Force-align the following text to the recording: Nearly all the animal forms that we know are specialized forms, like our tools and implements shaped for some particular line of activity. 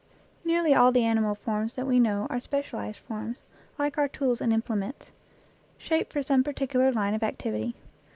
Nearly 0.43 0.73
all 0.73 0.91
the 0.91 1.03
animal 1.05 1.35
forms 1.35 1.75
that 1.75 1.85
we 1.85 1.99
know 1.99 2.25
are 2.31 2.39
specialized 2.39 2.97
forms, 2.97 3.43
like 3.77 3.99
our 3.99 4.07
tools 4.07 4.41
and 4.41 4.51
implements 4.51 5.11
shaped 5.77 6.11
for 6.11 6.23
some 6.23 6.43
particular 6.43 6.91
line 6.91 7.13
of 7.13 7.21
activity. 7.21 7.75